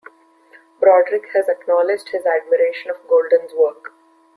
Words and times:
Broderick 0.79 1.29
has 1.35 1.47
acknowledged 1.47 2.09
his 2.09 2.25
admiration 2.25 2.89
of 2.89 3.07
Golden's 3.07 3.53
work. 3.53 3.93